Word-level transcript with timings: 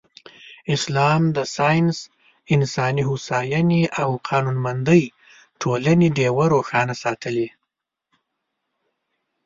اسلام 0.75 1.21
د 1.35 1.37
ساینس، 1.55 1.97
انساني 2.53 3.03
هوساینې 3.09 3.83
او 4.01 4.09
قانونمندې 4.27 5.01
ټولنې 5.61 6.07
ډېوه 6.17 6.45
روښانه 6.55 6.95
ساتلې. 7.03 7.47